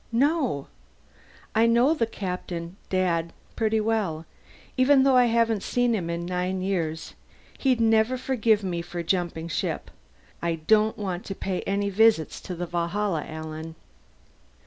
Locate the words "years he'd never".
6.63-8.17